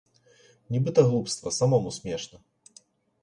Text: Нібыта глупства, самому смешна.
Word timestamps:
Нібыта 0.75 1.03
глупства, 1.09 1.53
самому 1.59 1.91
смешна. 1.99 2.39